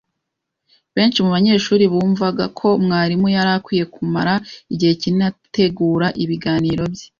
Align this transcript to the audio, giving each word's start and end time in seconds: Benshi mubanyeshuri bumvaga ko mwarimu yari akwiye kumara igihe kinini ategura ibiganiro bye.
Benshi 0.95 1.17
mubanyeshuri 1.25 1.83
bumvaga 1.93 2.45
ko 2.59 2.67
mwarimu 2.83 3.27
yari 3.35 3.51
akwiye 3.57 3.85
kumara 3.93 4.33
igihe 4.73 4.93
kinini 5.01 5.25
ategura 5.29 6.07
ibiganiro 6.23 6.83
bye. 6.93 7.07